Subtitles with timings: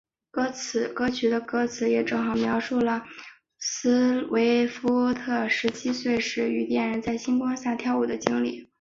[0.31, 0.49] 歌
[1.11, 3.05] 曲的歌词也正好描述了
[3.59, 8.67] 斯威夫特十七岁时与恋人在星光下跳舞的经历。